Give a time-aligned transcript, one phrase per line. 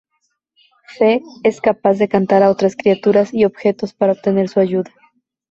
[0.97, 4.91] Fe es capaz de cantar a otras criaturas y objetos para obtener su ayuda.